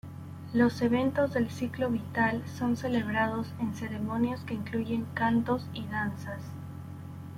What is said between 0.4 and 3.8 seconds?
Los eventos del ciclo vital son celebrados en